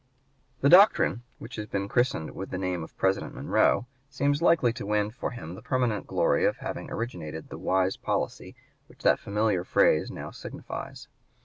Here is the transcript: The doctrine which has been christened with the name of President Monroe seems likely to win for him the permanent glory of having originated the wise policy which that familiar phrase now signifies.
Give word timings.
The 0.61 0.67
doctrine 0.69 1.21
which 1.37 1.57
has 1.57 1.67
been 1.67 1.87
christened 1.87 2.31
with 2.31 2.49
the 2.49 2.57
name 2.57 2.83
of 2.83 2.97
President 2.97 3.35
Monroe 3.35 3.85
seems 4.09 4.41
likely 4.41 4.73
to 4.73 4.85
win 4.87 5.11
for 5.11 5.29
him 5.29 5.53
the 5.53 5.61
permanent 5.61 6.07
glory 6.07 6.43
of 6.43 6.57
having 6.57 6.89
originated 6.89 7.49
the 7.49 7.59
wise 7.59 7.97
policy 7.97 8.55
which 8.87 9.03
that 9.03 9.19
familiar 9.19 9.63
phrase 9.63 10.09
now 10.09 10.31
signifies. 10.31 11.07